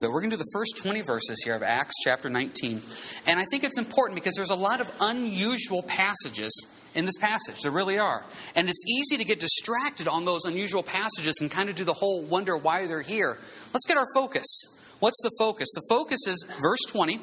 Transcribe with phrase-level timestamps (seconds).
[0.00, 2.80] But we're going to do the first 20 verses here of Acts chapter 19.
[3.26, 7.60] And I think it's important because there's a lot of unusual passages in this passage.
[7.60, 8.24] There really are.
[8.56, 11.92] And it's easy to get distracted on those unusual passages and kind of do the
[11.92, 13.36] whole wonder why they're here.
[13.74, 14.46] Let's get our focus.
[15.00, 15.68] What's the focus?
[15.74, 17.20] The focus is verse 20.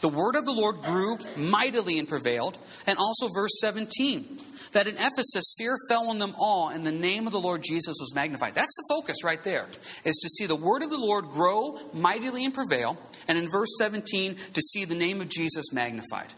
[0.00, 2.56] The word of the Lord grew mightily and prevailed.
[2.86, 4.38] And also verse 17
[4.72, 7.96] that in Ephesus fear fell on them all, and the name of the Lord Jesus
[8.00, 8.54] was magnified.
[8.54, 9.66] That's the focus right there,
[10.04, 12.98] is to see the word of the Lord grow mightily and prevail,
[13.28, 16.28] and in verse 17, to see the name of Jesus magnified.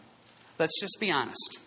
[0.59, 1.59] Let's just be honest.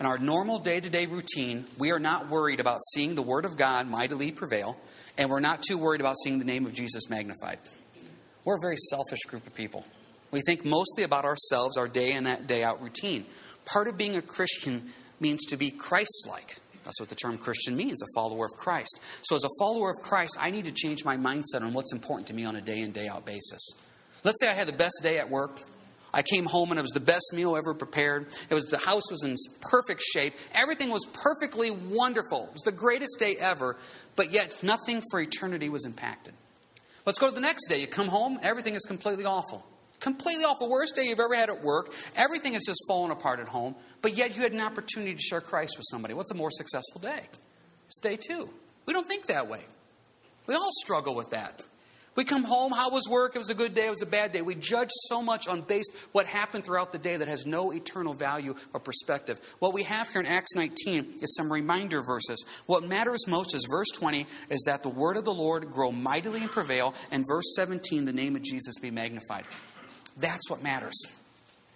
[0.00, 3.44] In our normal day to day routine, we are not worried about seeing the word
[3.44, 4.76] of God mightily prevail,
[5.16, 7.58] and we're not too worried about seeing the name of Jesus magnified.
[8.44, 9.84] We're a very selfish group of people.
[10.32, 13.26] We think mostly about ourselves, our day in, day out routine.
[13.64, 14.90] Part of being a Christian
[15.22, 16.56] means to be Christ like.
[16.84, 19.00] That's what the term Christian means, a follower of Christ.
[19.22, 22.26] So, as a follower of Christ, I need to change my mindset on what's important
[22.28, 23.60] to me on a day in, day out basis.
[24.24, 25.60] Let's say I had the best day at work.
[26.14, 28.26] I came home and it was the best meal ever prepared.
[28.50, 30.34] It was the house was in perfect shape.
[30.54, 32.44] Everything was perfectly wonderful.
[32.44, 33.78] It was the greatest day ever,
[34.14, 36.34] but yet nothing for eternity was impacted.
[37.06, 37.80] Let's go to the next day.
[37.80, 39.66] You come home, everything is completely awful.
[40.02, 40.68] Completely awful.
[40.68, 41.94] Worst day you've ever had at work.
[42.16, 45.40] Everything has just fallen apart at home, but yet you had an opportunity to share
[45.40, 46.12] Christ with somebody.
[46.12, 47.20] What's a more successful day?
[47.86, 48.50] It's day two.
[48.84, 49.62] We don't think that way.
[50.46, 51.62] We all struggle with that.
[52.14, 53.36] We come home, how was work?
[53.36, 54.42] It was a good day, it was a bad day.
[54.42, 58.12] We judge so much on based what happened throughout the day that has no eternal
[58.12, 59.40] value or perspective.
[59.60, 62.44] What we have here in Acts 19 is some reminder verses.
[62.66, 66.40] What matters most is verse 20 is that the word of the Lord grow mightily
[66.40, 69.44] and prevail, and verse 17, the name of Jesus be magnified.
[70.18, 70.94] That's what matters.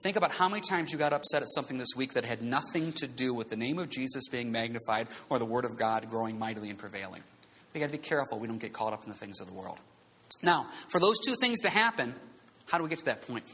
[0.03, 2.93] Think about how many times you got upset at something this week that had nothing
[2.93, 6.39] to do with the name of Jesus being magnified or the Word of God growing
[6.39, 7.23] mightily and prevailing.
[7.73, 9.55] We got to be careful we don't get caught up in the things of the
[9.55, 9.79] world.
[10.43, 12.15] Now, for those two things to happen,
[12.67, 13.45] how do we get to that point?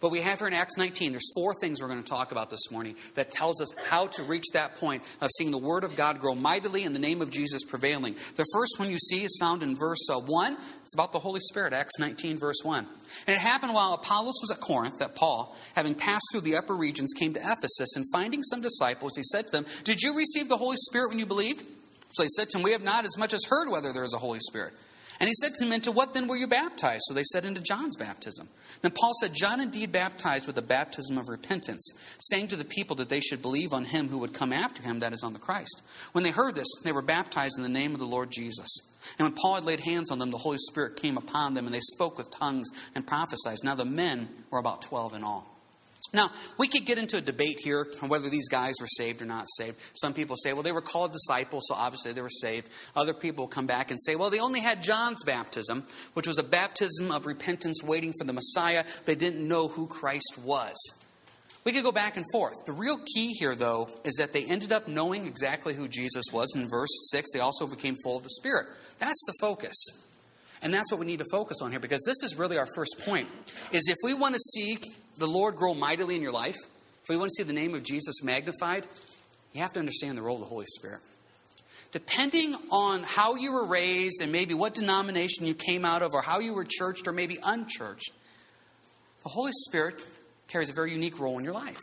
[0.00, 2.50] But we have here in Acts 19, there's four things we're going to talk about
[2.50, 5.96] this morning that tells us how to reach that point of seeing the Word of
[5.96, 8.14] God grow mightily in the name of Jesus prevailing.
[8.36, 10.56] The first one you see is found in verse uh, 1.
[10.82, 12.86] It's about the Holy Spirit, Acts 19, verse 1.
[13.26, 16.74] And it happened while Apollos was at Corinth that Paul, having passed through the upper
[16.74, 20.48] regions, came to Ephesus, and finding some disciples, he said to them, Did you receive
[20.48, 21.64] the Holy Spirit when you believed?
[22.12, 24.14] So he said to them, We have not as much as heard whether there is
[24.14, 24.74] a Holy Spirit.
[25.18, 27.02] And he said to them, Into what then were you baptized?
[27.06, 28.48] So they said, Into John's baptism.
[28.82, 31.90] Then Paul said, John indeed baptized with the baptism of repentance,
[32.20, 35.00] saying to the people that they should believe on him who would come after him,
[35.00, 35.82] that is, on the Christ.
[36.12, 38.68] When they heard this, they were baptized in the name of the Lord Jesus.
[39.18, 41.74] And when Paul had laid hands on them, the Holy Spirit came upon them, and
[41.74, 43.56] they spoke with tongues and prophesied.
[43.64, 45.55] Now the men were about 12 in all.
[46.16, 49.26] Now, we could get into a debate here on whether these guys were saved or
[49.26, 49.78] not saved.
[49.96, 52.70] Some people say, well, they were called disciples, so obviously they were saved.
[52.96, 55.84] Other people come back and say, well, they only had John's baptism,
[56.14, 58.86] which was a baptism of repentance waiting for the Messiah.
[59.04, 60.74] They didn't know who Christ was.
[61.66, 62.54] We could go back and forth.
[62.64, 66.50] The real key here, though, is that they ended up knowing exactly who Jesus was.
[66.56, 68.68] In verse 6, they also became full of the Spirit.
[68.98, 69.74] That's the focus.
[70.62, 73.02] And that's what we need to focus on here because this is really our first
[73.04, 73.28] point.
[73.72, 74.78] Is if we want to see
[75.18, 76.56] the Lord grow mightily in your life,
[77.02, 78.86] if we want to see the name of Jesus magnified,
[79.52, 81.00] you have to understand the role of the Holy Spirit.
[81.92, 86.20] Depending on how you were raised and maybe what denomination you came out of or
[86.20, 88.10] how you were churched or maybe unchurched,
[89.22, 90.04] the Holy Spirit
[90.48, 91.80] carries a very unique role in your life.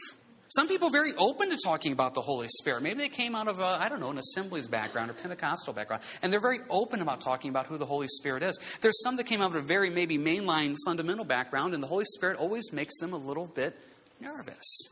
[0.55, 2.83] Some people very open to talking about the Holy Spirit.
[2.83, 6.31] Maybe they came out of, I don't know, an assemblies background or Pentecostal background, and
[6.31, 8.59] they're very open about talking about who the Holy Spirit is.
[8.81, 12.05] There's some that came out of a very maybe mainline fundamental background, and the Holy
[12.05, 13.75] Spirit always makes them a little bit
[14.21, 14.89] nervous.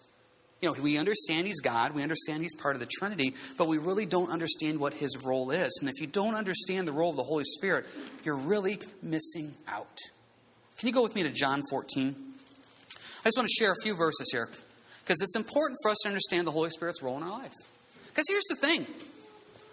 [0.61, 3.77] You know, we understand He's God, we understand He's part of the Trinity, but we
[3.77, 5.77] really don't understand what His role is.
[5.79, 7.85] And if you don't understand the role of the Holy Spirit,
[8.23, 9.97] you're really missing out.
[10.77, 12.15] Can you go with me to John 14?
[12.15, 14.49] I just want to share a few verses here.
[15.03, 17.53] Because it's important for us to understand the Holy Spirit's role in our life.
[18.07, 18.85] Because here's the thing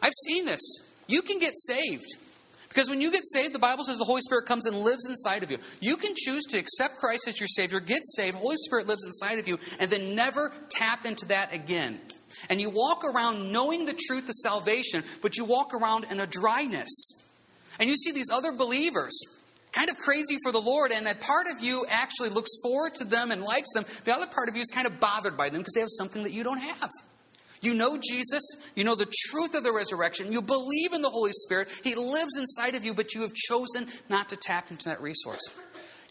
[0.02, 0.60] I've seen this.
[1.06, 2.06] You can get saved.
[2.68, 5.42] Because when you get saved, the Bible says the Holy Spirit comes and lives inside
[5.42, 5.58] of you.
[5.80, 9.38] You can choose to accept Christ as your Savior, get saved, Holy Spirit lives inside
[9.38, 11.98] of you, and then never tap into that again.
[12.50, 16.26] And you walk around knowing the truth of salvation, but you walk around in a
[16.26, 16.88] dryness.
[17.80, 19.18] And you see these other believers
[19.78, 23.04] kind of crazy for the Lord, and that part of you actually looks forward to
[23.04, 23.84] them and likes them.
[24.04, 26.24] The other part of you is kind of bothered by them because they have something
[26.24, 26.90] that you don't have.
[27.60, 28.42] You know Jesus,
[28.74, 32.36] you know the truth of the resurrection, you believe in the Holy Spirit, He lives
[32.36, 35.42] inside of you, but you have chosen not to tap into that resource.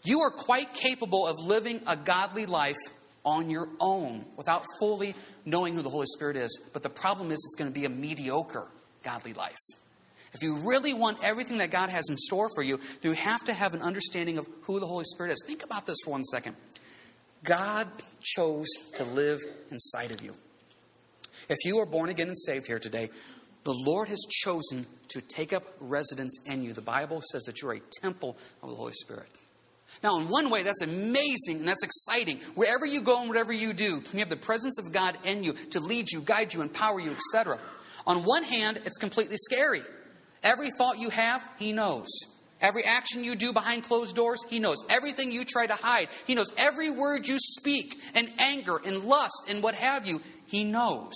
[0.04, 2.76] You are quite capable of living a godly life
[3.24, 6.60] on your own without fully knowing who the Holy Spirit is.
[6.72, 8.66] But the problem is, it's going to be a mediocre
[9.02, 9.56] godly life.
[10.34, 13.52] If you really want everything that God has in store for you, you have to
[13.52, 15.42] have an understanding of who the Holy Spirit is.
[15.46, 16.56] Think about this for one second.
[17.44, 17.88] God
[18.22, 18.66] chose
[18.96, 19.40] to live
[19.70, 20.34] inside of you.
[21.48, 23.10] If you are born again and saved here today,
[23.64, 26.72] the Lord has chosen to take up residence in you.
[26.72, 29.28] The Bible says that you're a temple of the Holy Spirit.
[30.02, 32.38] Now, in one way, that's amazing and that's exciting.
[32.54, 35.54] Wherever you go and whatever you do, you have the presence of God in you
[35.70, 37.58] to lead you, guide you, empower you, etc.
[38.06, 39.82] On one hand, it's completely scary.
[40.42, 42.08] Every thought you have, He knows.
[42.60, 44.78] Every action you do behind closed doors, He knows.
[44.88, 46.52] Everything you try to hide, He knows.
[46.56, 51.14] Every word you speak in anger and lust and what have you, He knows.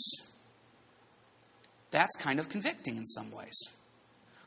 [1.91, 3.59] That's kind of convicting in some ways.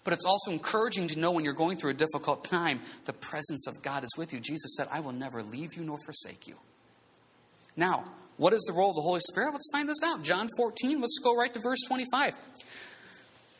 [0.03, 3.67] But it's also encouraging to know when you're going through a difficult time, the presence
[3.67, 4.39] of God is with you.
[4.39, 6.55] Jesus said, I will never leave you nor forsake you.
[7.75, 8.05] Now,
[8.37, 9.53] what is the role of the Holy Spirit?
[9.53, 10.21] Let's find this out.
[10.21, 12.37] John 14, let's go right to verse 25.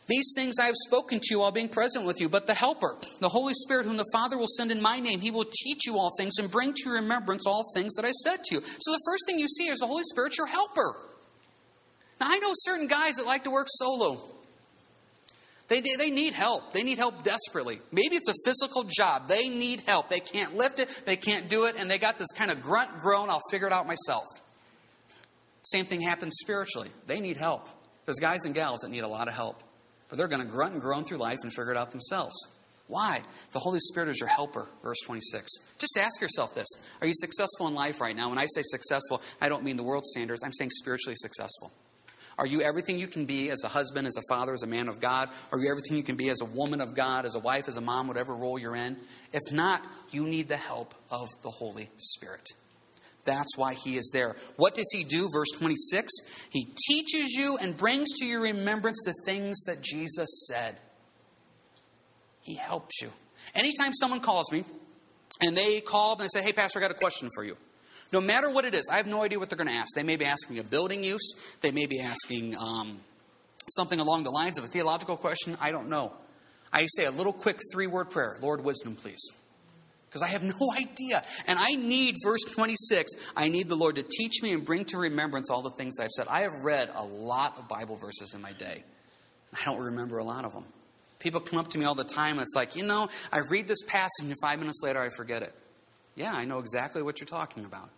[0.08, 2.96] These things I have spoken to you while being present with you, but the Helper,
[3.18, 5.98] the Holy Spirit, whom the Father will send in my name, he will teach you
[5.98, 8.60] all things and bring to your remembrance all things that I said to you.
[8.60, 10.96] So the first thing you see is the Holy Spirit, your helper.
[12.20, 14.20] Now, I know certain guys that like to work solo.
[15.68, 16.72] They, they need help.
[16.72, 17.80] They need help desperately.
[17.90, 19.28] Maybe it's a physical job.
[19.28, 20.08] They need help.
[20.08, 23.00] They can't lift it, they can't do it, and they got this kind of grunt
[23.00, 24.24] groan, I'll figure it out myself.
[25.62, 26.90] Same thing happens spiritually.
[27.08, 27.68] They need help.
[28.04, 29.60] There's guys and gals that need a lot of help,
[30.08, 32.34] but they're going to grunt and groan through life and figure it out themselves.
[32.88, 33.22] Why?
[33.52, 35.50] The Holy Spirit is your helper, verse 26.
[35.78, 36.68] Just ask yourself this
[37.00, 38.28] Are you successful in life right now?
[38.28, 41.72] When I say successful, I don't mean the world standards, I'm saying spiritually successful.
[42.38, 44.88] Are you everything you can be as a husband, as a father, as a man
[44.88, 45.30] of God?
[45.52, 47.78] Are you everything you can be as a woman of God, as a wife, as
[47.78, 48.98] a mom, whatever role you're in?
[49.32, 52.46] If not, you need the help of the Holy Spirit.
[53.26, 54.36] That's why he is there.
[54.56, 55.28] What does he do?
[55.30, 56.10] Verse 26
[56.50, 60.76] He teaches you and brings to your remembrance the things that Jesus said.
[62.40, 63.12] He helps you.
[63.54, 64.64] Anytime someone calls me
[65.42, 67.56] and they call and they say, Hey, Pastor, I got a question for you.
[68.12, 69.88] No matter what it is, I have no idea what they're going to ask.
[69.94, 73.00] They may be asking a building use, they may be asking um,
[73.68, 75.56] something along the lines of a theological question.
[75.60, 76.12] I don't know.
[76.72, 79.20] I say a little quick three word prayer Lord, wisdom, please.
[80.16, 81.22] Because I have no idea.
[81.46, 84.98] And I need, verse 26, I need the Lord to teach me and bring to
[84.98, 86.26] remembrance all the things I've said.
[86.28, 88.82] I have read a lot of Bible verses in my day.
[89.52, 90.64] I don't remember a lot of them.
[91.18, 93.68] People come up to me all the time and it's like, you know, I read
[93.68, 95.52] this passage and five minutes later I forget it.
[96.14, 97.90] Yeah, I know exactly what you're talking about.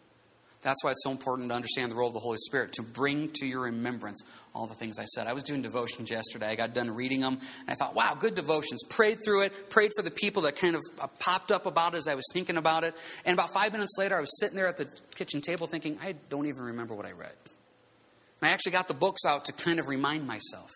[0.61, 3.31] That's why it's so important to understand the role of the Holy Spirit to bring
[3.35, 4.23] to your remembrance
[4.55, 5.29] all the things I said.
[5.29, 6.49] I was doing devotions yesterday.
[6.49, 8.83] I got done reading them, and I thought, wow, good devotions.
[8.91, 11.99] Prayed through it, prayed for the people that kind of uh, popped up about it
[11.99, 12.97] as I was thinking about it.
[13.25, 16.17] And about five minutes later, I was sitting there at the kitchen table thinking, I
[16.29, 17.35] don't even remember what I read.
[18.43, 20.71] I actually got the books out to kind of remind myself.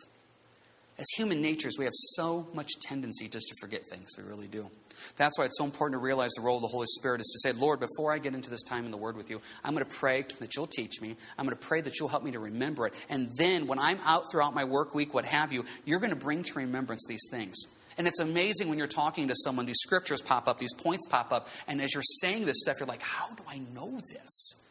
[0.99, 4.11] As human natures, we have so much tendency just to forget things.
[4.17, 4.71] We really do.
[5.17, 7.49] That's why it's so important to realize the role of the Holy Spirit is to
[7.49, 9.85] say, Lord, before I get into this time in the Word with you, I'm going
[9.85, 11.17] to pray that you'll teach me.
[11.39, 12.94] I'm going to pray that you'll help me to remember it.
[13.09, 16.17] And then when I'm out throughout my work week, what have you, you're going to
[16.17, 17.56] bring to remembrance these things.
[17.99, 21.33] And it's amazing when you're talking to someone, these scriptures pop up, these points pop
[21.33, 24.69] up, and as you're saying this stuff, you're like, how do I know this?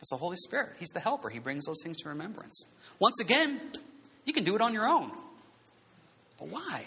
[0.00, 0.76] It's the Holy Spirit.
[0.78, 1.28] He's the helper.
[1.28, 2.66] He brings those things to remembrance.
[3.00, 3.60] Once again,
[4.24, 5.10] you can do it on your own.
[6.38, 6.86] But why?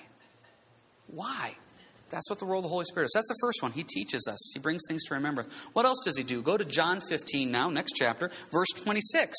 [1.07, 1.55] Why?
[2.09, 3.11] That's what the role of the Holy Spirit is.
[3.13, 3.71] That's the first one.
[3.71, 5.45] He teaches us, He brings things to remember.
[5.73, 6.41] What else does He do?
[6.41, 9.35] Go to John 15 now, next chapter, verse 26.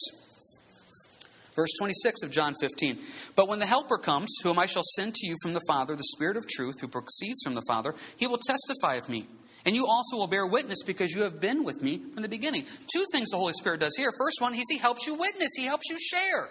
[1.55, 2.97] Verse 26 of John 15.
[3.35, 6.05] But when the Helper comes, whom I shall send to you from the Father, the
[6.15, 9.27] Spirit of truth, who proceeds from the Father, he will testify of me.
[9.67, 12.65] And you also will bear witness because you have been with me from the beginning.
[12.95, 14.11] Two things the Holy Spirit does here.
[14.17, 16.49] First one, he helps you witness, he helps you share.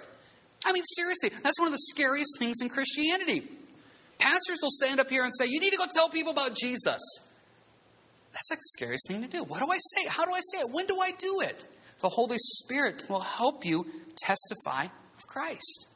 [0.65, 3.43] I mean, seriously, that's one of the scariest things in Christianity.
[4.19, 7.01] Pastors will stand up here and say, You need to go tell people about Jesus.
[8.33, 9.43] That's like the scariest thing to do.
[9.43, 10.07] What do I say?
[10.07, 10.67] How do I say it?
[10.71, 11.65] When do I do it?
[12.01, 13.85] The Holy Spirit will help you
[14.17, 15.87] testify of Christ.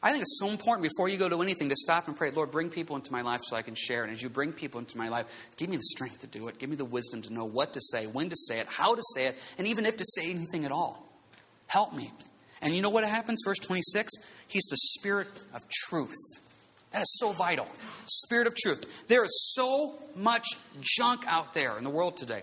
[0.00, 2.52] I think it's so important before you go to anything to stop and pray, Lord,
[2.52, 4.04] bring people into my life so I can share.
[4.04, 6.58] And as you bring people into my life, give me the strength to do it.
[6.60, 9.02] Give me the wisdom to know what to say, when to say it, how to
[9.14, 11.04] say it, and even if to say anything at all.
[11.66, 12.12] Help me.
[12.62, 13.40] And you know what happens?
[13.44, 14.12] Verse 26
[14.46, 16.14] He's the Spirit of truth.
[16.92, 17.66] That is so vital.
[18.06, 19.06] Spirit of truth.
[19.08, 20.46] There is so much
[20.80, 22.42] junk out there in the world today.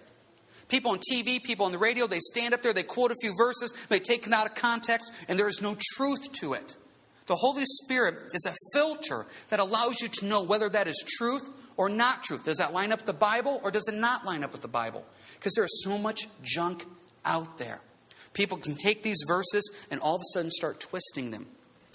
[0.68, 3.34] People on TV, people on the radio, they stand up there, they quote a few
[3.38, 6.76] verses, they take it out of context, and there is no truth to it.
[7.28, 11.50] The Holy Spirit is a filter that allows you to know whether that is truth
[11.76, 12.46] or not truth.
[12.46, 14.68] Does that line up with the Bible or does it not line up with the
[14.68, 15.04] Bible?
[15.34, 16.86] Because there is so much junk
[17.24, 17.82] out there.
[18.34, 21.48] People can take these verses and all of a sudden start twisting them.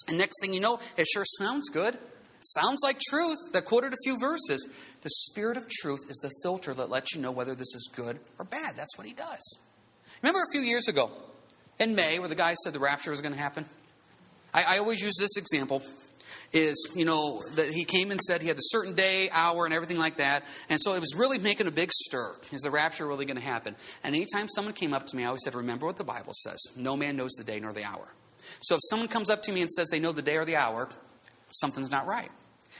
[0.07, 1.97] And next thing you know, it sure sounds good.
[2.41, 4.67] Sounds like truth that quoted a few verses.
[5.01, 8.19] The Spirit of truth is the filter that lets you know whether this is good
[8.39, 8.75] or bad.
[8.75, 9.59] That's what He does.
[10.21, 11.11] Remember a few years ago
[11.79, 13.65] in May where the guy said the rapture was going to happen?
[14.53, 15.81] I, I always use this example
[16.53, 19.73] is, you know, that he came and said he had a certain day, hour, and
[19.73, 20.43] everything like that.
[20.69, 22.35] And so it was really making a big stir.
[22.51, 23.75] Is the rapture really going to happen?
[24.03, 26.59] And anytime someone came up to me, I always said, remember what the Bible says.
[26.75, 28.13] No man knows the day nor the hour.
[28.61, 30.57] So if someone comes up to me and says they know the day or the
[30.57, 30.89] hour,
[31.51, 32.31] something's not right.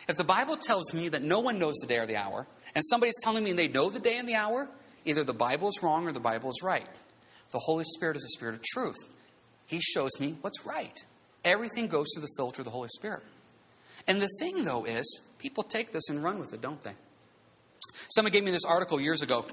[0.08, 2.84] If the Bible tells me that no one knows the day or the hour, and
[2.86, 4.70] somebody's telling me they know the day and the hour,
[5.06, 6.88] either the Bible is wrong or the Bible is right.
[7.52, 8.98] The Holy Spirit is a spirit of truth.
[9.66, 10.98] He shows me what's right.
[11.44, 13.24] Everything goes through the filter of the Holy Spirit.
[14.08, 16.94] And the thing, though, is people take this and run with it, don't they?
[18.16, 19.46] Someone gave me this article years ago,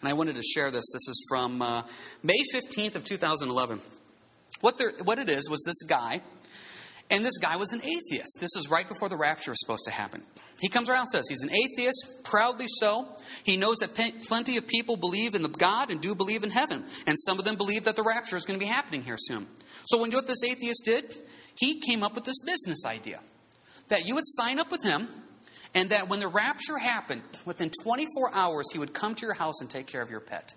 [0.00, 0.84] and I wanted to share this.
[0.92, 1.82] This is from uh,
[2.22, 3.80] May 15th of 2011.
[4.60, 6.20] What, there, what it is was this guy,
[7.10, 8.38] and this guy was an atheist.
[8.40, 10.22] This is right before the rapture was supposed to happen.
[10.60, 13.08] He comes around and says he's an atheist, proudly so.
[13.44, 13.94] He knows that
[14.26, 17.44] plenty of people believe in the God and do believe in heaven, and some of
[17.44, 19.46] them believe that the rapture is going to be happening here soon.
[19.86, 21.04] So, when you what this atheist did,
[21.54, 23.20] he came up with this business idea
[23.88, 25.08] that you would sign up with him,
[25.74, 29.60] and that when the rapture happened, within 24 hours, he would come to your house
[29.60, 30.54] and take care of your pet.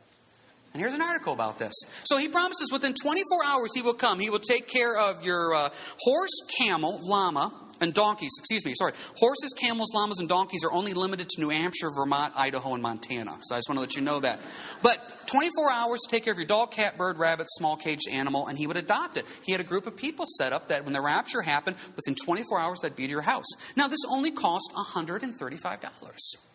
[0.73, 1.73] And here's an article about this.
[2.05, 4.19] So he promises within 24 hours he will come.
[4.19, 7.51] He will take care of your uh, horse, camel, llama,
[7.81, 8.93] and donkeys, excuse me, sorry.
[9.17, 13.37] Horses, camels, llamas, and donkeys are only limited to New Hampshire, Vermont, Idaho, and Montana.
[13.41, 14.39] So I just want to let you know that.
[14.83, 18.47] But 24 hours to take care of your dog, cat, bird, rabbit, small caged animal,
[18.47, 19.25] and he would adopt it.
[19.43, 22.59] He had a group of people set up that when the rapture happened, within 24
[22.59, 23.47] hours, they'd be to your house.
[23.75, 26.50] Now, this only cost $135.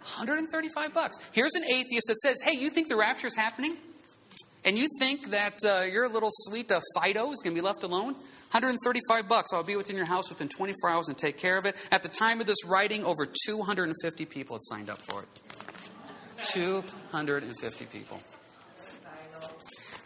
[0.00, 1.16] 135 bucks.
[1.32, 3.76] Here's an atheist that says, hey, you think the rapture is happening?
[4.64, 7.82] And you think that uh, your little sweet uh, Fido is going to be left
[7.82, 8.14] alone?
[8.52, 9.52] 135 bucks.
[9.52, 11.76] I'll be within your house within 24 hours and take care of it.
[11.90, 15.28] At the time of this writing, over 250 people had signed up for it.
[16.52, 18.20] 250 people.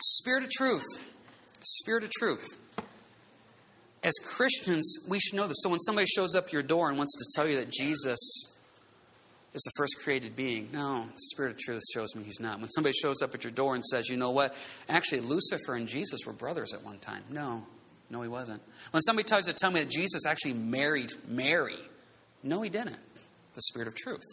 [0.00, 0.84] Spirit of truth.
[1.60, 2.46] Spirit of truth.
[4.02, 5.56] As Christians, we should know this.
[5.62, 8.18] So when somebody shows up your door and wants to tell you that Jesus
[9.54, 10.68] is the first created being.
[10.72, 12.60] No, the Spirit of truth shows me he's not.
[12.60, 14.56] When somebody shows up at your door and says, you know what,
[14.88, 17.22] actually, Lucifer and Jesus were brothers at one time.
[17.30, 17.64] No,
[18.10, 18.60] no, he wasn't.
[18.90, 21.78] When somebody tries to tell me that Jesus actually married Mary,
[22.42, 22.98] no, he didn't.
[23.54, 24.24] The Spirit of truth.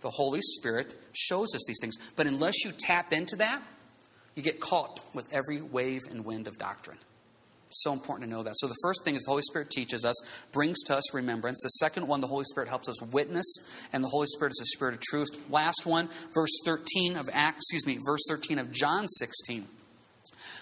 [0.00, 1.96] The Holy Spirit shows us these things.
[2.16, 3.62] But unless you tap into that,
[4.34, 6.98] you get caught with every wave and wind of doctrine.
[7.72, 8.54] So important to know that.
[8.56, 10.16] So, the first thing is the Holy Spirit teaches us,
[10.50, 11.60] brings to us remembrance.
[11.62, 13.46] The second one, the Holy Spirit helps us witness,
[13.92, 15.28] and the Holy Spirit is the Spirit of truth.
[15.48, 19.68] Last one, verse 13 of Acts, excuse me, verse 13 of John 16.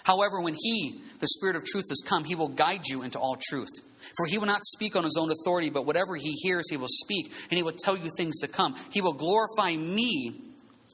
[0.05, 3.39] However, when He, the Spirit of truth, has come, He will guide you into all
[3.41, 3.71] truth.
[4.15, 6.89] For He will not speak on His own authority, but whatever He hears, He will
[6.91, 8.75] speak, and He will tell you things to come.
[8.93, 10.33] He will glorify me,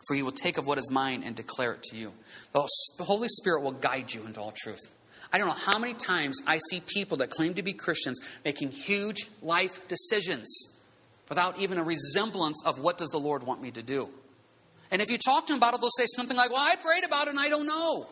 [0.07, 2.13] for He will take of what is mine and declare it to you.
[2.53, 2.69] The
[3.01, 4.94] Holy Spirit will guide you into all truth.
[5.35, 8.71] I don't know how many times I see people that claim to be Christians making
[8.71, 10.47] huge life decisions
[11.29, 14.09] without even a resemblance of what does the Lord want me to do.
[14.93, 17.03] And if you talk to them about it, they'll say something like, Well, I prayed
[17.05, 18.07] about it and I don't know.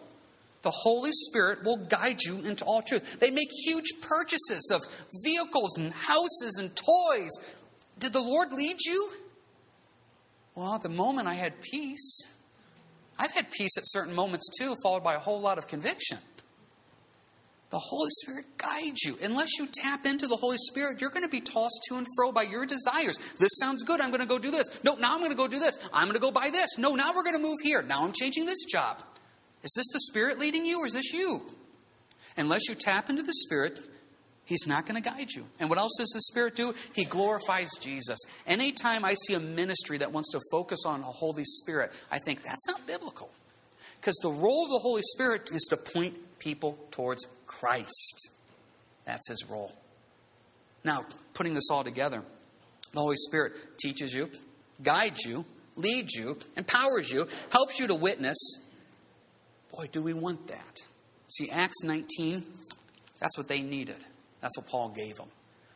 [0.63, 3.21] The Holy Spirit will guide you into all truth.
[3.21, 4.81] They make huge purchases of
[5.23, 7.55] vehicles and houses and toys.
[8.01, 9.11] Did the Lord lead you?
[10.57, 12.23] Well, at the moment I had peace.
[13.17, 16.19] I've had peace at certain moments too, followed by a whole lot of conviction.
[17.73, 19.17] The Holy Spirit guides you.
[19.23, 22.31] Unless you tap into the Holy Spirit, you're going to be tossed to and fro
[22.31, 23.17] by your desires.
[23.39, 23.99] This sounds good.
[23.99, 24.85] I'm going to go do this.
[24.85, 25.79] No, now I'm going to go do this.
[25.91, 26.77] I'm going to go buy this.
[26.77, 27.81] No, now we're going to move here.
[27.81, 28.99] Now I'm changing this job.
[29.63, 31.41] Is this the Spirit leading you or is this you?
[32.37, 33.81] Unless you tap into the Spirit,
[34.45, 35.47] He's not going to guide you.
[35.59, 36.75] And what else does the Spirit do?
[36.95, 38.19] He glorifies Jesus.
[38.47, 42.43] Anytime I see a ministry that wants to focus on the Holy Spirit, I think
[42.43, 43.31] that's not biblical.
[43.99, 48.31] Because the role of the Holy Spirit is to point people towards Christ.
[49.05, 49.73] That's his role.
[50.85, 52.23] Now, putting this all together,
[52.93, 54.29] the Holy Spirit teaches you,
[54.83, 55.45] guides you,
[55.77, 58.37] leads you, empowers you, helps you to witness.
[59.73, 60.79] Boy, do we want that.
[61.29, 62.43] See, Acts 19,
[63.21, 63.97] that's what they needed.
[64.41, 65.29] That's what Paul gave them.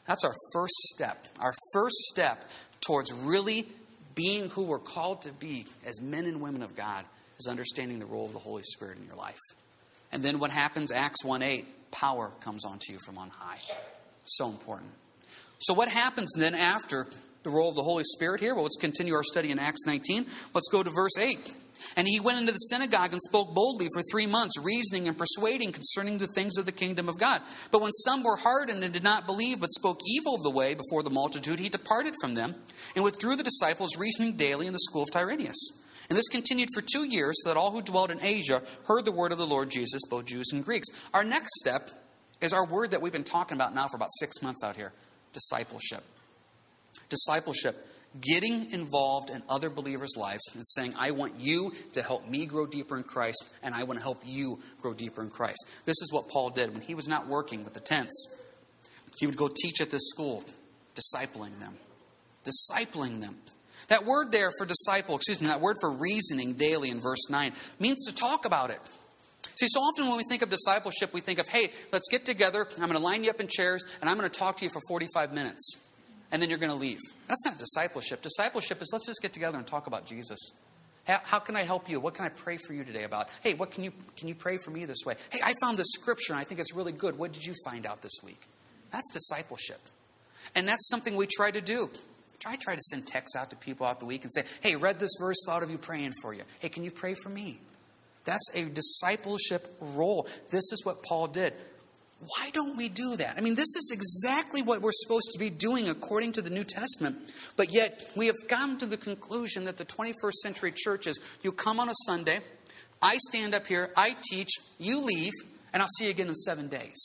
[0.07, 1.27] That's our first step.
[1.41, 2.45] Our first step
[2.81, 3.67] towards really
[4.15, 7.05] being who we're called to be as men and women of God
[7.39, 9.39] is understanding the role of the Holy Spirit in your life.
[10.13, 10.93] And then what happens?
[10.93, 13.59] Acts 1 8, power comes onto you from on high.
[14.25, 14.91] So important.
[15.59, 17.07] So, what happens then after
[17.43, 18.55] the role of the Holy Spirit here?
[18.55, 20.27] Well, let's continue our study in Acts 19.
[20.55, 21.39] Let's go to verse 8.
[21.97, 25.73] And he went into the synagogue and spoke boldly for three months, reasoning and persuading
[25.73, 27.43] concerning the things of the kingdom of God.
[27.71, 30.75] But when some were hardened and did not believe, but spoke evil of the way
[30.75, 32.55] before the multitude, he departed from them
[32.95, 35.57] and withdrew the disciples, reasoning daily in the school of Tyrannus.
[36.09, 39.13] And this continued for two years, so that all who dwelt in Asia heard the
[39.13, 40.89] word of the Lord Jesus, both Jews and Greeks.
[41.13, 41.91] Our next step
[42.41, 44.93] is our word that we've been talking about now for about six months out here
[45.33, 46.03] discipleship.
[47.09, 47.77] Discipleship
[48.21, 52.67] getting involved in other believers' lives and saying, I want you to help me grow
[52.67, 55.67] deeper in Christ, and I want to help you grow deeper in Christ.
[55.85, 58.39] This is what Paul did when he was not working with the tents.
[59.19, 60.45] He would go teach at this school,
[60.95, 61.75] discipling them.
[62.45, 63.37] Discipling them.
[63.89, 67.53] That word there for disciple, excuse me, that word for reasoning daily in verse 9
[67.79, 68.81] means to talk about it.
[69.59, 72.67] See, so often when we think of discipleship, we think of, hey, let's get together,
[72.73, 74.71] I'm going to line you up in chairs, and I'm going to talk to you
[74.71, 75.87] for 45 minutes
[76.33, 76.99] and then you're going to leave.
[77.29, 78.23] That's not discipleship.
[78.23, 80.39] Discipleship is let's just get together and talk about Jesus.
[81.07, 82.01] How, can I help you?
[82.01, 83.29] What can I pray for you today about?
[83.41, 85.15] Hey, what can you can you pray for me this way?
[85.31, 87.17] Hey, I found this scripture and I think it's really good.
[87.17, 88.41] What did you find out this week?
[88.91, 89.79] That's discipleship.
[90.57, 91.89] And that's something we try to do.
[92.45, 94.99] I try to send texts out to people out the week and say, hey, read
[94.99, 96.43] this verse, thought of you praying for you.
[96.59, 97.59] Hey, can you pray for me?
[98.25, 100.27] That's a discipleship role.
[100.51, 101.55] This is what Paul did.
[102.19, 103.37] Why don't we do that?
[103.37, 106.65] I mean, this is exactly what we're supposed to be doing according to the New
[106.65, 107.17] Testament.
[107.57, 111.53] But yet, we have come to the conclusion that the 21st century church is you
[111.53, 112.41] come on a Sunday,
[113.03, 115.33] I stand up here, I teach, you leave,
[115.73, 116.97] and I'll see you again in seven days.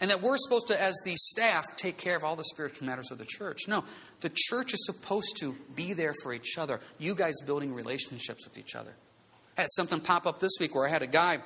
[0.00, 3.10] And that we're supposed to, as the staff, take care of all the spiritual matters
[3.10, 3.68] of the church.
[3.68, 3.84] No,
[4.20, 6.80] the church is supposed to be there for each other.
[6.98, 8.92] You guys building relationships with each other.
[9.56, 11.38] I had something pop up this week where I had a guy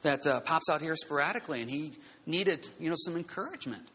[0.00, 1.92] that uh, pops out here sporadically, and he
[2.26, 3.86] needed, you know, some encouragement.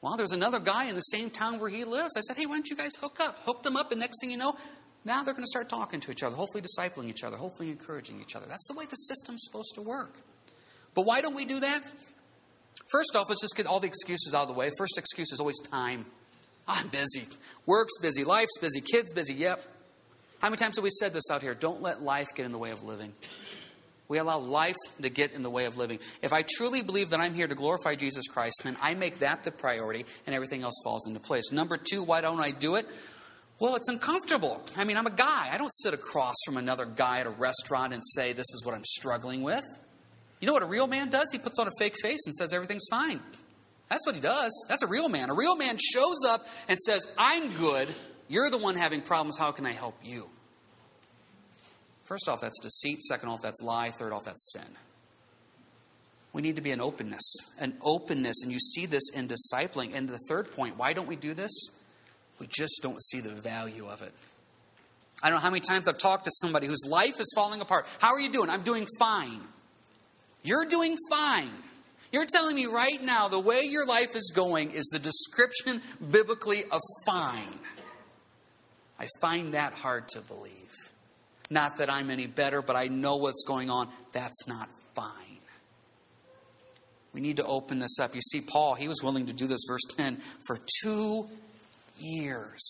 [0.00, 2.16] Well, there's another guy in the same town where he lives.
[2.16, 3.38] I said, hey, why don't you guys hook up?
[3.44, 4.56] Hook them up, and next thing you know,
[5.04, 8.20] now they're going to start talking to each other, hopefully discipling each other, hopefully encouraging
[8.20, 8.46] each other.
[8.48, 10.14] That's the way the system's supposed to work.
[10.94, 11.82] But why don't we do that?
[12.86, 14.70] First off, let's just get all the excuses out of the way.
[14.78, 16.06] First excuse is always time.
[16.66, 17.26] I'm busy.
[17.66, 18.24] Work's busy.
[18.24, 18.80] Life's busy.
[18.80, 19.34] Kids busy.
[19.34, 19.62] Yep.
[20.40, 21.54] How many times have we said this out here?
[21.54, 23.12] Don't let life get in the way of living.
[24.08, 25.98] We allow life to get in the way of living.
[26.20, 29.44] If I truly believe that I'm here to glorify Jesus Christ, then I make that
[29.44, 31.50] the priority and everything else falls into place.
[31.52, 32.86] Number two, why don't I do it?
[33.60, 34.60] Well, it's uncomfortable.
[34.76, 35.48] I mean, I'm a guy.
[35.50, 38.74] I don't sit across from another guy at a restaurant and say, This is what
[38.74, 39.64] I'm struggling with.
[40.44, 41.28] You know what a real man does?
[41.32, 43.18] He puts on a fake face and says everything's fine.
[43.88, 44.52] That's what he does.
[44.68, 45.30] That's a real man.
[45.30, 47.88] A real man shows up and says, I'm good.
[48.28, 49.38] You're the one having problems.
[49.38, 50.28] How can I help you?
[52.04, 53.00] First off, that's deceit.
[53.00, 53.88] Second off, that's lie.
[53.88, 54.68] Third off, that's sin.
[56.34, 57.24] We need to be an openness,
[57.58, 59.94] an openness, and you see this in discipling.
[59.94, 61.70] And the third point, why don't we do this?
[62.38, 64.12] We just don't see the value of it.
[65.22, 67.88] I don't know how many times I've talked to somebody whose life is falling apart.
[67.98, 68.50] How are you doing?
[68.50, 69.40] I'm doing fine.
[70.44, 71.50] You're doing fine.
[72.12, 76.62] You're telling me right now the way your life is going is the description biblically
[76.64, 77.58] of fine.
[79.00, 80.70] I find that hard to believe.
[81.50, 83.88] Not that I'm any better, but I know what's going on.
[84.12, 85.10] That's not fine.
[87.12, 88.14] We need to open this up.
[88.14, 91.26] You see, Paul, he was willing to do this, verse 10, for two
[91.98, 92.60] years.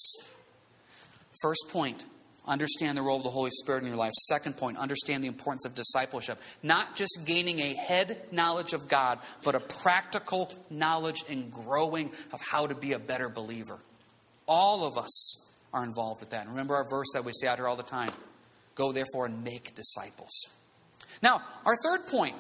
[1.43, 2.05] First point,
[2.47, 4.13] understand the role of the Holy Spirit in your life.
[4.13, 6.41] Second point, understand the importance of discipleship.
[6.63, 12.41] Not just gaining a head knowledge of God, but a practical knowledge and growing of
[12.41, 13.79] how to be a better believer.
[14.47, 16.49] All of us are involved with that.
[16.49, 18.11] Remember our verse that we say out here all the time
[18.75, 20.33] Go therefore and make disciples.
[21.23, 22.35] Now, our third point,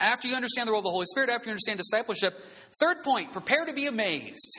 [0.00, 2.32] after you understand the role of the Holy Spirit, after you understand discipleship,
[2.80, 4.58] third point, prepare to be amazed.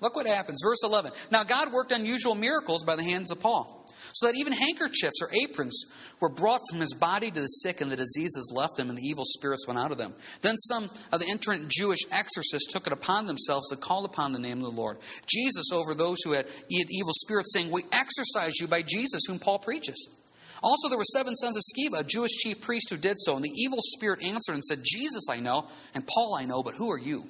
[0.00, 0.60] Look what happens.
[0.64, 1.12] Verse 11.
[1.30, 3.77] Now, God worked unusual miracles by the hands of Paul
[4.18, 5.84] so that even handkerchiefs or aprons
[6.20, 9.02] were brought from his body to the sick, and the diseases left them, and the
[9.02, 10.14] evil spirits went out of them.
[10.42, 14.38] Then some of the entrant Jewish exorcists took it upon themselves to call upon the
[14.38, 14.98] name of the Lord.
[15.32, 19.58] Jesus over those who had evil spirits, saying, We exorcise you by Jesus, whom Paul
[19.60, 20.18] preaches.
[20.62, 23.36] Also, there were seven sons of Sceva, a Jewish chief priest, who did so.
[23.36, 26.74] And the evil spirit answered and said, Jesus I know, and Paul I know, but
[26.76, 27.28] who are you?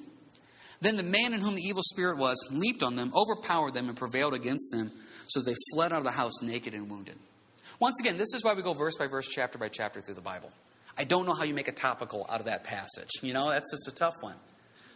[0.81, 3.97] Then the man in whom the evil spirit was leaped on them, overpowered them, and
[3.97, 4.91] prevailed against them.
[5.29, 7.17] So they fled out of the house naked and wounded.
[7.79, 10.21] Once again, this is why we go verse by verse, chapter by chapter through the
[10.21, 10.51] Bible.
[10.97, 13.09] I don't know how you make a topical out of that passage.
[13.21, 14.35] You know, that's just a tough one.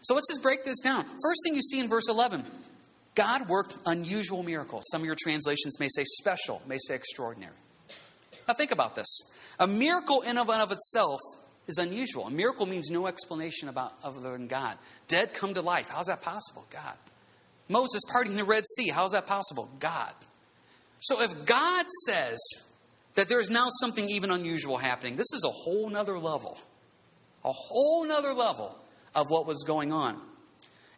[0.02, 1.06] So let's just break this down.
[1.06, 2.46] First thing you see in verse 11
[3.16, 4.84] God worked unusual miracles.
[4.92, 7.54] Some of your translations may say special, may say extraordinary.
[8.48, 9.08] Now, think about this.
[9.60, 11.20] A miracle in and of itself
[11.68, 12.28] is unusual.
[12.28, 14.78] A miracle means no explanation about other than God.
[15.08, 15.90] Dead come to life.
[15.90, 16.66] How's that possible?
[16.70, 16.96] God.
[17.70, 18.90] Moses parting the Red Sea.
[18.90, 19.70] How's that possible?
[19.80, 20.14] God.
[21.00, 22.40] So if God says
[23.16, 25.16] that there is now something even unusual happening.
[25.16, 26.58] This is a whole nother level,
[27.46, 28.78] a whole nother level
[29.16, 30.20] of what was going on.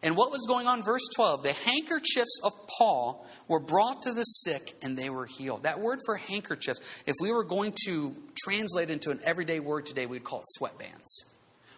[0.02, 4.24] And what was going on, verse 12, the handkerchiefs of Paul were brought to the
[4.24, 5.64] sick and they were healed.
[5.64, 10.06] That word for handkerchiefs, if we were going to translate into an everyday word today,
[10.06, 11.35] we'd call it sweatbands.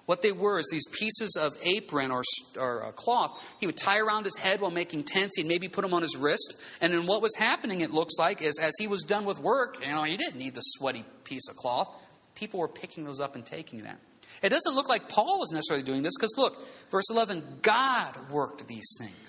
[0.08, 2.22] What they were is these pieces of apron or,
[2.58, 5.36] or uh, cloth he would tie around his head while making tents.
[5.36, 6.54] He'd maybe put them on his wrist.
[6.80, 9.84] And then what was happening, it looks like, is as he was done with work,
[9.84, 11.90] you know, he didn't need the sweaty piece of cloth.
[12.36, 13.98] People were picking those up and taking that.
[14.42, 16.56] It doesn't look like Paul was necessarily doing this because look,
[16.90, 19.28] verse 11 God worked these things.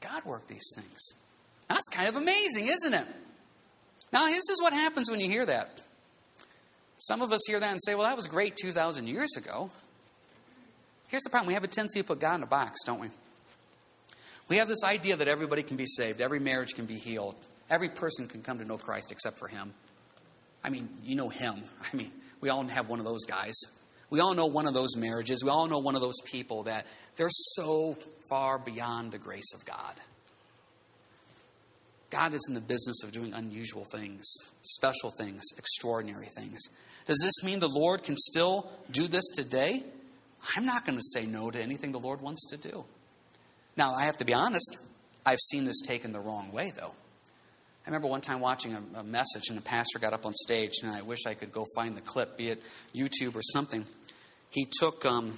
[0.00, 1.14] God worked these things.
[1.66, 3.06] That's kind of amazing, isn't it?
[4.12, 5.80] Now, this is what happens when you hear that.
[7.00, 9.70] Some of us hear that and say, well, that was great 2,000 years ago.
[11.08, 13.08] Here's the problem we have a tendency to put God in a box, don't we?
[14.48, 17.36] We have this idea that everybody can be saved, every marriage can be healed,
[17.70, 19.72] every person can come to know Christ except for Him.
[20.62, 21.62] I mean, you know Him.
[21.92, 23.54] I mean, we all have one of those guys.
[24.10, 25.42] We all know one of those marriages.
[25.42, 26.86] We all know one of those people that
[27.16, 27.96] they're so
[28.28, 29.94] far beyond the grace of God.
[32.10, 34.26] God is in the business of doing unusual things,
[34.62, 36.60] special things, extraordinary things.
[37.10, 39.82] Does this mean the Lord can still do this today?
[40.54, 42.84] I'm not going to say no to anything the Lord wants to do.
[43.76, 44.76] Now, I have to be honest,
[45.26, 46.92] I've seen this taken the wrong way, though.
[47.84, 50.70] I remember one time watching a, a message, and the pastor got up on stage,
[50.84, 52.62] and I wish I could go find the clip, be it
[52.94, 53.84] YouTube or something.
[54.50, 55.36] He took, um,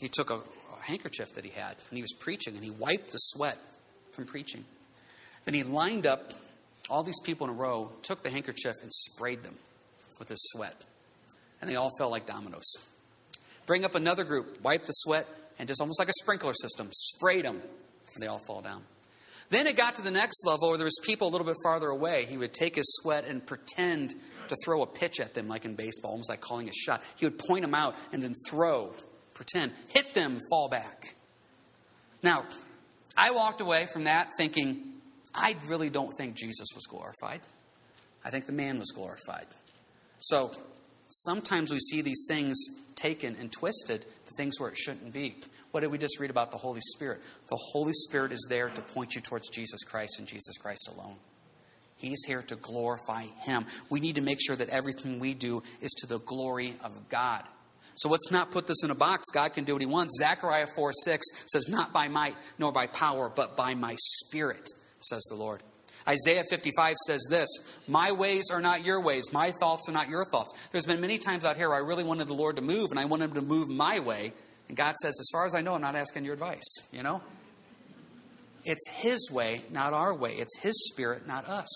[0.00, 3.12] he took a, a handkerchief that he had, and he was preaching, and he wiped
[3.12, 3.58] the sweat
[4.10, 4.64] from preaching.
[5.44, 6.32] Then he lined up
[6.88, 9.54] all these people in a row, took the handkerchief, and sprayed them
[10.20, 10.84] with his sweat.
[11.60, 12.72] And they all fell like dominoes.
[13.66, 15.26] Bring up another group, wipe the sweat,
[15.58, 17.60] and just almost like a sprinkler system, sprayed them,
[18.14, 18.82] and they all fall down.
[19.50, 21.88] Then it got to the next level where there was people a little bit farther
[21.88, 22.24] away.
[22.24, 24.14] He would take his sweat and pretend
[24.48, 27.02] to throw a pitch at them, like in baseball, almost like calling a shot.
[27.16, 28.92] He would point them out and then throw,
[29.34, 31.14] pretend, hit them, fall back.
[32.22, 32.44] Now,
[33.16, 34.84] I walked away from that thinking,
[35.34, 37.40] I really don't think Jesus was glorified.
[38.24, 39.46] I think the man was glorified.
[40.20, 40.52] So
[41.08, 42.56] sometimes we see these things
[42.94, 45.36] taken and twisted to things where it shouldn't be.
[45.70, 47.20] What did we just read about the Holy Spirit?
[47.48, 51.16] The Holy Spirit is there to point you towards Jesus Christ and Jesus Christ alone.
[51.96, 53.66] He's here to glorify Him.
[53.90, 57.42] We need to make sure that everything we do is to the glory of God.
[57.94, 59.24] So let's not put this in a box.
[59.32, 60.18] God can do what He wants.
[60.18, 64.66] Zechariah 4 6 says, Not by might nor by power, but by my Spirit,
[65.00, 65.62] says the Lord.
[66.08, 67.48] Isaiah 55 says this
[67.88, 70.52] My ways are not your ways, my thoughts are not your thoughts.
[70.72, 72.98] There's been many times out here where I really wanted the Lord to move, and
[72.98, 74.32] I wanted him to move my way.
[74.68, 77.22] And God says, As far as I know, I'm not asking your advice, you know?
[78.64, 80.34] It's His way, not our way.
[80.34, 81.68] It's His spirit, not us.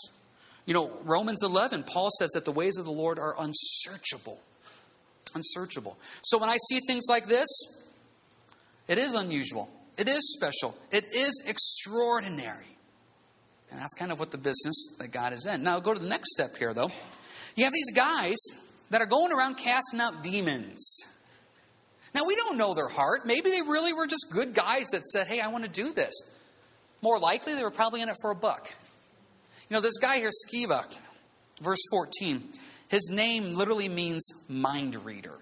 [0.66, 4.40] You know, Romans 11, Paul says that the ways of the Lord are unsearchable.
[5.34, 5.98] Unsearchable.
[6.22, 7.48] So when I see things like this,
[8.88, 9.68] it is unusual.
[9.98, 10.76] It is special.
[10.90, 12.73] It is extraordinary.
[13.74, 15.64] And that's kind of what the business that God is in.
[15.64, 16.92] Now, go to the next step here, though.
[17.56, 18.36] You have these guys
[18.90, 20.96] that are going around casting out demons.
[22.14, 23.26] Now, we don't know their heart.
[23.26, 26.14] Maybe they really were just good guys that said, hey, I want to do this.
[27.02, 28.72] More likely, they were probably in it for a buck.
[29.68, 30.84] You know, this guy here, Sceva,
[31.60, 32.44] verse 14,
[32.90, 35.40] his name literally means mind reader.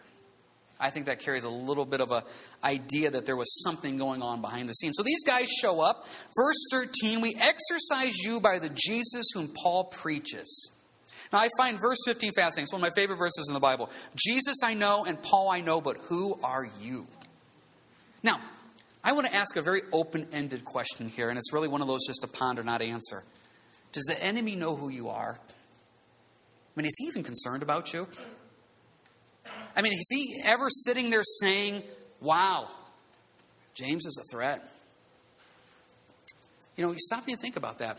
[0.83, 2.25] I think that carries a little bit of a
[2.65, 4.97] idea that there was something going on behind the scenes.
[4.97, 6.09] So these guys show up.
[6.37, 10.73] Verse 13, we exorcise you by the Jesus whom Paul preaches.
[11.33, 12.65] Now I find verse 15 fascinating.
[12.65, 13.91] It's one of my favorite verses in the Bible.
[14.17, 17.07] Jesus I know and Paul I know, but who are you?
[18.25, 18.41] Now,
[19.05, 21.89] I want to ask a very open ended question here, and it's really one of
[21.89, 23.23] those just to ponder, not answer.
[23.93, 25.39] Does the enemy know who you are?
[25.39, 28.09] I mean, is he even concerned about you?
[29.75, 31.83] I mean, is he ever sitting there saying,
[32.21, 32.69] wow,
[33.75, 34.63] James is a threat?
[36.77, 37.99] You know, you stop me and think about that.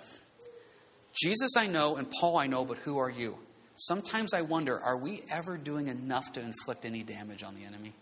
[1.13, 3.37] Jesus I know and Paul I know, but who are you?
[3.75, 7.93] Sometimes I wonder, are we ever doing enough to inflict any damage on the enemy?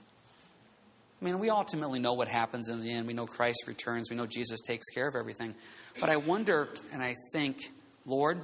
[1.22, 3.06] I mean, we ultimately know what happens in the end.
[3.06, 4.10] We know Christ returns.
[4.10, 5.54] We know Jesus takes care of everything.
[6.00, 7.60] But I wonder and I think,
[8.06, 8.42] Lord,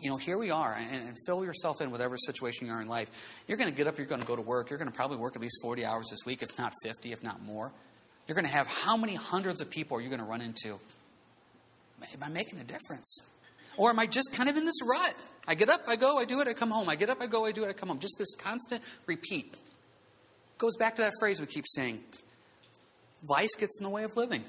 [0.00, 2.88] you know, here we are, and, and, fill yourself in whatever situation you are in
[2.88, 3.42] life.
[3.46, 5.18] You're going to get up, you're going to go to work, you're going to probably
[5.18, 7.70] work at least 40 hours this week, if not 50, if not more.
[8.26, 10.78] You're going to have how many hundreds of people are you going to run into?
[12.02, 13.22] Am I making a difference?
[13.76, 15.14] Or am I just kind of in this rut?
[15.46, 16.88] I get up, I go, I do it, I come home.
[16.88, 17.98] I get up, I go, I do it, I come home.
[17.98, 19.56] Just this constant repeat.
[20.58, 22.00] Goes back to that phrase we keep saying
[23.26, 24.44] life gets in the way of living.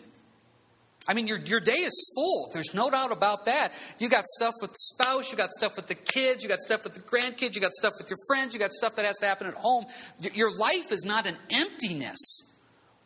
[1.07, 2.51] I mean, your, your day is full.
[2.53, 3.73] There's no doubt about that.
[3.97, 6.83] You got stuff with the spouse, you got stuff with the kids, you got stuff
[6.83, 9.25] with the grandkids, you got stuff with your friends, you got stuff that has to
[9.25, 9.85] happen at home.
[10.33, 12.19] Your life is not an emptiness.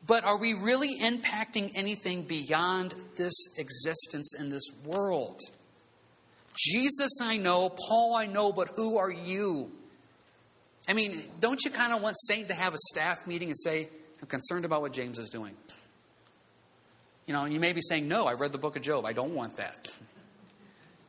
[0.08, 5.40] But are we really impacting anything beyond this existence in this world?
[6.56, 7.70] Jesus, I know.
[7.70, 8.52] Paul, I know.
[8.52, 9.72] But who are you?
[10.88, 13.90] I mean, don't you kind of want Satan to have a staff meeting and say,
[14.22, 15.56] I'm concerned about what James is doing?
[17.26, 19.06] You know, you may be saying, No, I read the book of Job.
[19.06, 19.90] I don't want that.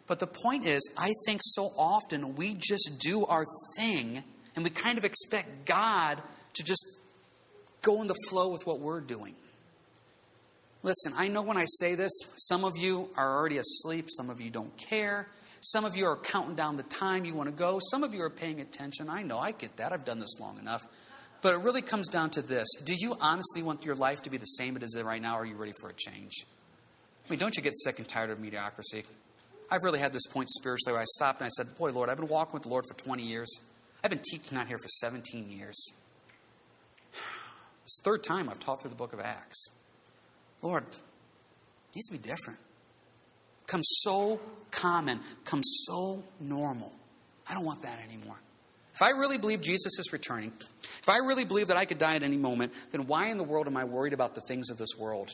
[0.07, 3.45] But the point is, I think so often we just do our
[3.77, 4.23] thing
[4.55, 6.23] and we kind of expect God
[6.55, 6.85] to just
[7.83, 9.35] go in the flow with what we're doing.
[10.83, 14.41] Listen, I know when I say this, some of you are already asleep, some of
[14.41, 15.29] you don't care.
[15.61, 17.81] Some of you are counting down the time you want to go.
[17.91, 19.11] Some of you are paying attention.
[19.11, 19.93] I know, I get that.
[19.93, 20.87] I've done this long enough.
[21.47, 24.37] But it really comes down to this Do you honestly want your life to be
[24.37, 26.45] the same it is right now, or are you ready for a change?
[27.25, 29.05] I mean, don't you get sick and tired of mediocrity?
[29.71, 32.17] I've really had this point spiritually where I stopped and I said, Boy, Lord, I've
[32.17, 33.49] been walking with the Lord for 20 years.
[34.03, 35.93] I've been teaching out here for 17 years.
[37.85, 39.69] It's the third time I've taught through the book of Acts.
[40.63, 40.83] Lord,
[41.95, 42.59] needs to be different.
[43.69, 44.41] Come so
[44.73, 46.91] common, come so normal.
[47.49, 48.41] I don't want that anymore.
[48.97, 52.17] If I really believe Jesus is returning, if I really believe that I could die
[52.17, 54.79] at any moment, then why in the world am I worried about the things of
[54.79, 55.29] this world?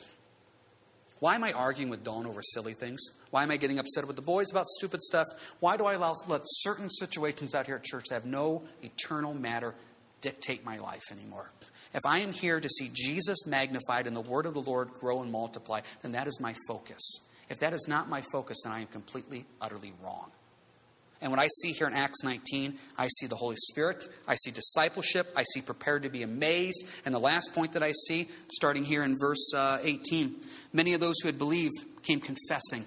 [1.20, 3.00] Why am I arguing with Dawn over silly things?
[3.30, 5.28] Why am I getting upset with the boys about stupid stuff?
[5.60, 9.32] Why do I allow, let certain situations out here at church that have no eternal
[9.32, 9.76] matter
[10.20, 11.52] dictate my life anymore?
[11.94, 15.22] If I am here to see Jesus magnified and the word of the Lord grow
[15.22, 17.20] and multiply, then that is my focus.
[17.48, 20.32] If that is not my focus, then I am completely, utterly wrong.
[21.22, 24.50] And what I see here in Acts 19, I see the Holy Spirit, I see
[24.50, 26.84] discipleship, I see prepared to be amazed.
[27.04, 30.34] And the last point that I see, starting here in verse uh, 18,
[30.72, 32.84] many of those who had believed came confessing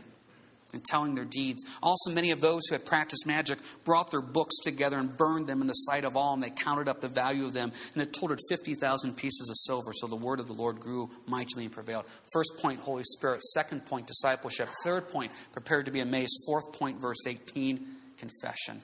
[0.73, 1.63] and telling their deeds.
[1.81, 5.61] Also, many of those who had practiced magic brought their books together and burned them
[5.61, 8.11] in the sight of all, and they counted up the value of them, and it
[8.11, 9.93] totaled 50,000 pieces of silver.
[9.93, 12.03] So the word of the Lord grew mightily and prevailed.
[12.33, 13.41] First point, Holy Spirit.
[13.43, 14.67] Second point, discipleship.
[14.83, 16.37] Third point, prepared to be amazed.
[16.45, 18.81] Fourth point, verse 18 confession.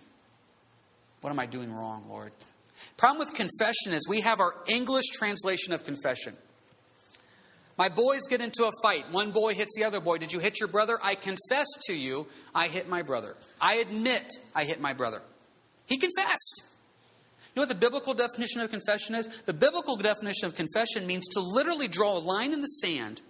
[1.21, 2.31] What am I doing wrong, Lord?
[2.97, 6.35] Problem with confession is we have our English translation of confession.
[7.77, 9.11] My boys get into a fight.
[9.11, 10.17] One boy hits the other boy.
[10.17, 10.99] Did you hit your brother?
[11.01, 13.35] I confess to you, I hit my brother.
[13.59, 15.21] I admit I hit my brother.
[15.87, 16.63] He confessed.
[17.53, 19.27] You know what the biblical definition of confession is?
[19.27, 23.21] The biblical definition of confession means to literally draw a line in the sand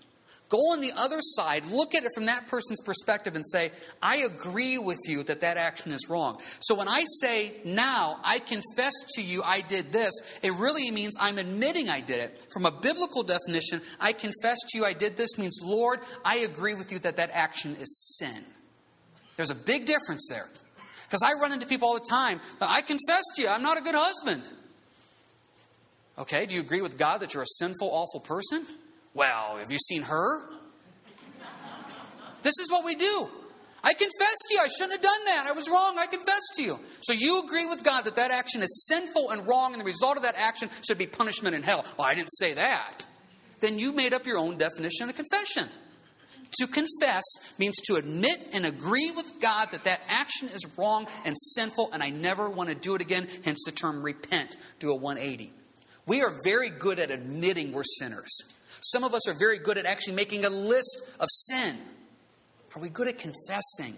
[0.51, 4.17] Go on the other side, look at it from that person's perspective, and say, I
[4.17, 6.41] agree with you that that action is wrong.
[6.59, 10.11] So when I say, now, I confess to you I did this,
[10.43, 12.41] it really means I'm admitting I did it.
[12.51, 16.73] From a biblical definition, I confess to you I did this means, Lord, I agree
[16.73, 18.43] with you that that action is sin.
[19.37, 20.49] There's a big difference there.
[21.05, 23.81] Because I run into people all the time, I confess to you, I'm not a
[23.81, 24.43] good husband.
[26.17, 28.65] Okay, do you agree with God that you're a sinful, awful person?
[29.13, 30.41] Well, have you seen her?
[32.43, 33.29] This is what we do.
[33.83, 35.47] I confess to you, I shouldn't have done that.
[35.47, 35.97] I was wrong.
[35.97, 36.79] I confess to you.
[37.01, 40.17] So you agree with God that that action is sinful and wrong, and the result
[40.17, 41.83] of that action should be punishment in hell.
[41.97, 43.05] Well, I didn't say that.
[43.59, 45.67] Then you made up your own definition of confession.
[46.59, 47.23] To confess
[47.57, 52.03] means to admit and agree with God that that action is wrong and sinful, and
[52.03, 55.53] I never want to do it again, hence the term repent, do a 180.
[56.05, 58.31] We are very good at admitting we're sinners.
[58.81, 61.77] Some of us are very good at actually making a list of sin.
[62.75, 63.95] Are we good at confessing?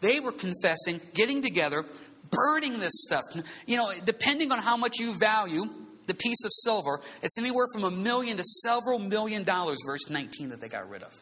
[0.00, 1.84] They were confessing, getting together,
[2.30, 3.24] burning this stuff.
[3.66, 5.64] You know, depending on how much you value
[6.06, 10.50] the piece of silver, it's anywhere from a million to several million dollars, verse 19,
[10.50, 11.12] that they got rid of.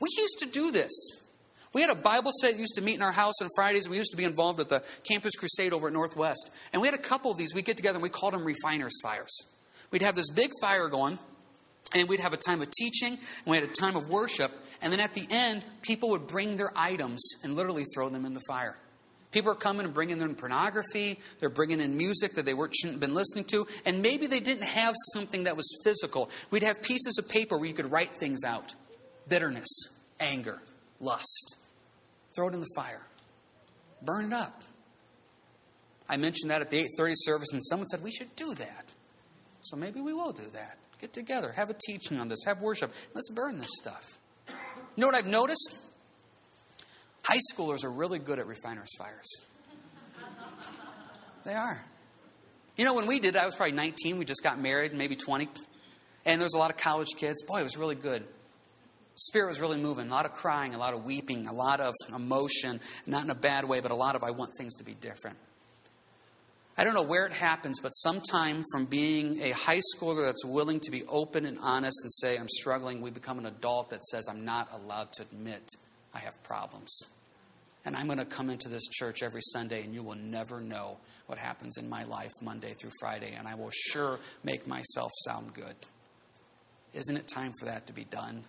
[0.00, 0.92] We used to do this.
[1.74, 3.88] We had a Bible study that used to meet in our house on Fridays.
[3.88, 6.50] We used to be involved with the Campus Crusade over at Northwest.
[6.72, 7.54] And we had a couple of these.
[7.54, 9.36] We'd get together and we called them refiners' fires.
[9.90, 11.18] We'd have this big fire going,
[11.94, 14.92] and we'd have a time of teaching, and we had a time of worship, and
[14.92, 18.42] then at the end, people would bring their items and literally throw them in the
[18.46, 18.76] fire.
[19.30, 21.18] People are coming and bringing in pornography.
[21.40, 23.66] They're bringing in music that they shouldn't have been listening to.
[23.84, 26.30] And maybe they didn't have something that was physical.
[26.50, 28.74] We'd have pieces of paper where you could write things out
[29.28, 29.68] bitterness,
[30.20, 30.62] anger,
[31.00, 31.56] lust.
[32.34, 33.02] Throw it in the fire.
[34.00, 34.62] Burn it up.
[36.08, 38.92] I mentioned that at the 8:30 service and someone said we should do that.
[39.60, 40.78] So maybe we will do that.
[41.00, 42.92] Get together, have a teaching on this, have worship.
[43.14, 44.18] Let's burn this stuff.
[44.48, 45.76] You know what I've noticed?
[47.22, 49.26] High schoolers are really good at refiners' fires.
[51.44, 51.84] They are.
[52.76, 54.18] You know, when we did, I was probably 19.
[54.18, 55.48] We just got married, maybe 20.
[56.24, 57.42] And there was a lot of college kids.
[57.44, 58.26] Boy, it was really good.
[59.16, 60.08] Spirit was really moving.
[60.08, 63.34] A lot of crying, a lot of weeping, a lot of emotion, not in a
[63.34, 65.38] bad way, but a lot of I want things to be different.
[66.78, 70.80] I don't know where it happens, but sometime from being a high schooler that's willing
[70.80, 74.28] to be open and honest and say, I'm struggling, we become an adult that says,
[74.28, 75.62] I'm not allowed to admit
[76.12, 76.94] I have problems.
[77.86, 80.98] And I'm going to come into this church every Sunday, and you will never know
[81.28, 85.54] what happens in my life Monday through Friday, and I will sure make myself sound
[85.54, 85.76] good.
[86.92, 88.44] Isn't it time for that to be done?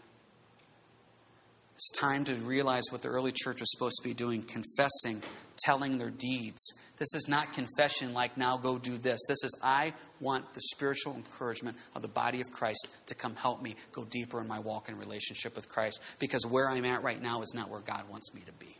[1.77, 5.21] It's time to realize what the early church was supposed to be doing confessing,
[5.59, 6.73] telling their deeds.
[6.97, 9.19] This is not confession like, now go do this.
[9.27, 13.61] This is, I want the spiritual encouragement of the body of Christ to come help
[13.61, 17.21] me go deeper in my walk and relationship with Christ because where I'm at right
[17.21, 18.75] now is not where God wants me to be.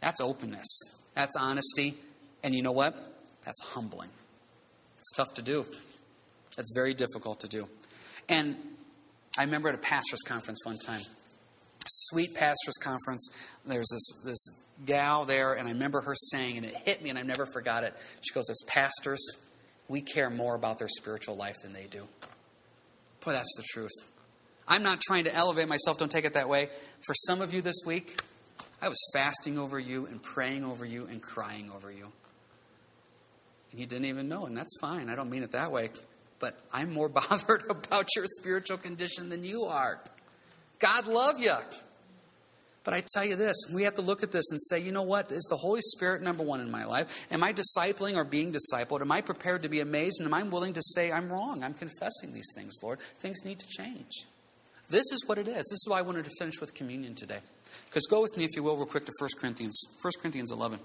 [0.00, 0.78] That's openness,
[1.14, 1.96] that's honesty,
[2.44, 2.94] and you know what?
[3.44, 4.10] That's humbling.
[5.00, 5.66] It's tough to do,
[6.56, 7.68] it's very difficult to do.
[8.28, 8.54] And
[9.36, 11.02] I remember at a pastor's conference one time
[11.86, 13.28] sweet pastors conference.
[13.66, 17.18] There's this, this gal there, and I remember her saying, and it hit me, and
[17.18, 17.94] I never forgot it.
[18.20, 19.20] She goes, As pastors,
[19.88, 22.08] we care more about their spiritual life than they do.
[23.24, 23.92] Boy, that's the truth.
[24.66, 26.70] I'm not trying to elevate myself, don't take it that way.
[27.06, 28.20] For some of you this week,
[28.80, 32.12] I was fasting over you and praying over you and crying over you.
[33.70, 35.10] And you didn't even know, and that's fine.
[35.10, 35.90] I don't mean it that way.
[36.38, 40.00] But I'm more bothered about your spiritual condition than you are.
[40.84, 41.54] God love you.
[42.84, 45.02] But I tell you this, we have to look at this and say, you know
[45.02, 45.32] what?
[45.32, 47.26] Is the Holy Spirit number one in my life?
[47.30, 49.00] Am I discipling or being discipled?
[49.00, 50.20] Am I prepared to be amazed?
[50.20, 51.64] And am I willing to say, I'm wrong?
[51.64, 53.00] I'm confessing these things, Lord.
[53.00, 54.26] Things need to change.
[54.90, 55.54] This is what it is.
[55.54, 57.38] This is why I wanted to finish with communion today.
[57.86, 59.82] Because go with me, if you will, real quick to 1 Corinthians.
[60.02, 60.78] 1 Corinthians 11.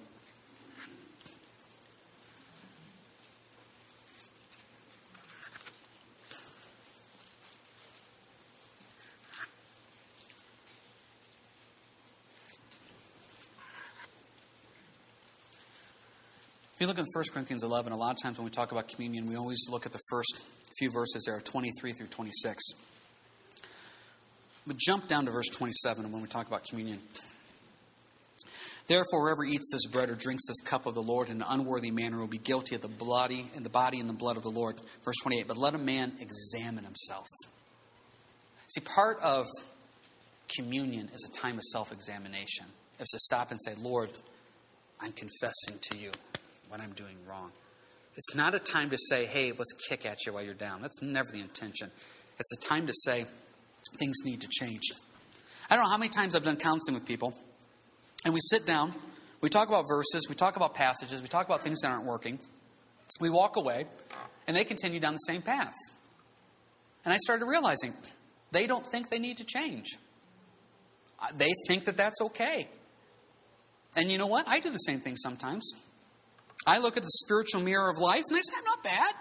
[16.80, 18.88] If you look in 1 Corinthians 11, a lot of times when we talk about
[18.88, 20.42] communion, we always look at the first
[20.78, 22.64] few verses there, 23 through 26.
[24.66, 27.00] But jump down to verse 27 when we talk about communion.
[28.88, 31.92] Therefore, whoever eats this bread or drinks this cup of the Lord in an unworthy
[31.92, 34.50] manner will be guilty of the bloody and the body and the blood of the
[34.50, 34.80] Lord.
[35.04, 35.50] Verse 28.
[35.50, 37.28] But let a man examine himself.
[38.70, 39.48] See, part of
[40.48, 42.68] communion is a time of self-examination.
[43.02, 44.12] It's to stop and say, Lord,
[45.02, 46.12] I'm confessing to you
[46.70, 47.52] what I'm doing wrong.
[48.16, 50.82] It's not a time to say, hey, let's kick at you while you're down.
[50.82, 51.92] That's never the intention.
[52.40, 53.26] It's a time to say,
[54.00, 54.84] things need to change.
[55.70, 57.34] I don't know how many times I've done counseling with people,
[58.26, 58.94] and we sit down,
[59.42, 62.40] we talk about verses, we talk about passages, we talk about things that aren't working.
[63.20, 63.86] We walk away,
[64.48, 65.76] and they continue down the same path.
[67.06, 67.94] And I started realizing
[68.52, 69.88] they don't think they need to change.
[71.22, 72.68] Uh, they think that that's okay.
[73.96, 74.48] And you know what?
[74.48, 75.70] I do the same thing sometimes.
[76.70, 79.14] I look at the spiritual mirror of life and I say, I'm not bad.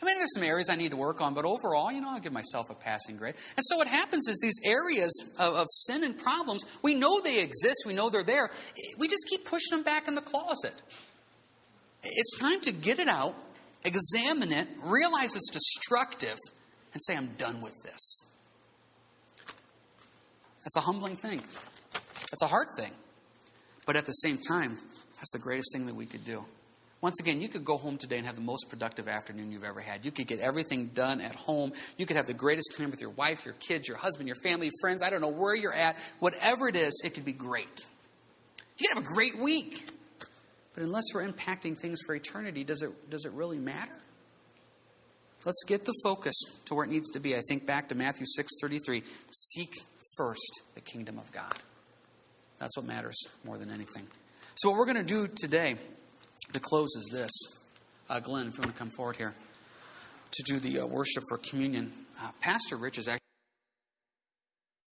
[0.00, 2.20] I mean, there's some areas I need to work on, but overall, you know, I'll
[2.20, 3.34] give myself a passing grade.
[3.56, 5.10] And so what happens is these areas
[5.40, 8.50] of, of, sin and problems, we know they exist, we know they're there.
[8.96, 10.74] We just keep pushing them back in the closet.
[12.04, 13.34] It's time to get it out,
[13.84, 16.38] examine it, realize it's destructive,
[16.92, 18.20] and say, I'm done with this.
[20.62, 21.40] That's a humbling thing.
[21.90, 22.92] That's a hard thing.
[23.84, 24.76] But at the same time,
[25.16, 26.44] that's the greatest thing that we could do.
[27.00, 29.80] Once again, you could go home today and have the most productive afternoon you've ever
[29.80, 30.04] had.
[30.04, 31.72] You could get everything done at home.
[31.96, 34.70] You could have the greatest time with your wife, your kids, your husband, your family,
[34.80, 35.02] friends.
[35.02, 35.96] I don't know where you're at.
[36.18, 37.84] Whatever it is, it could be great.
[38.78, 39.88] You could have a great week.
[40.74, 43.92] But unless we're impacting things for eternity, does it, does it really matter?
[45.44, 46.34] Let's get the focus
[46.64, 47.36] to where it needs to be.
[47.36, 49.04] I think back to Matthew 6:33.
[49.30, 49.70] Seek
[50.16, 51.54] first the kingdom of God.
[52.58, 54.08] That's what matters more than anything.
[54.56, 55.76] So what we're going to do today
[56.52, 57.30] to close is this.
[58.08, 59.34] Uh, Glenn, if you want to come forward here
[60.32, 61.92] to do the uh, worship for communion.
[62.20, 63.27] Uh, Pastor Rich is actually.